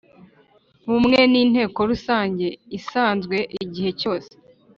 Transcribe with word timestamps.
Bumwe 0.89 1.19
n 1.31 1.33
inteko 1.43 1.79
rusange 1.91 2.47
isanzwe 2.77 3.37
igihe 3.63 3.89
cyose 3.99 4.31